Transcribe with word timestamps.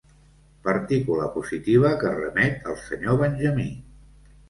Partícula 0.67 1.27
positiva 1.35 1.93
que 2.01 2.17
remet 2.17 2.69
al 2.73 2.83
senyor 2.89 3.25
Benjamí. 3.25 3.73